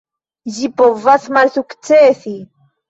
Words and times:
Ĝi 0.55 0.71
povas 0.79 1.29
malsukcesi. 1.39 2.39